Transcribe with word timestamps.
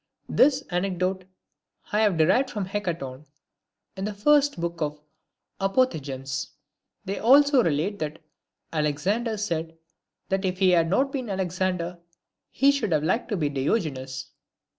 This 0.29 0.63
anecdote 0.71 1.25
I 1.91 1.99
have 1.99 2.17
derived 2.17 2.49
"from 2.49 2.65
Hecaton, 2.65 3.27
in 3.95 4.03
the 4.05 4.15
first 4.15 4.59
book 4.59 4.81
of 4.81 4.93
his 4.93 5.01
Apophthegms. 5.59 6.47
They 7.05 7.19
also 7.19 7.61
relate 7.63 7.99
that 7.99 8.17
Alexander 8.73 9.37
said 9.37 9.77
that 10.29 10.43
if 10.43 10.57
he 10.57 10.71
had 10.71 10.89
not 10.89 11.11
been 11.11 11.29
Alexander, 11.29 11.99
he 12.49 12.71
should 12.71 12.93
have 12.93 13.03
liked 13.03 13.29
to 13.29 13.37
be 13.37 13.47
Diogenes. 13.47 14.31